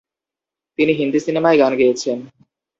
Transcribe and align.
তিনি 0.79 0.91
হিন্দি 0.93 1.19
সিনেমায় 1.19 1.57
গান 1.57 1.73
গেয়েছেন। 1.75 2.17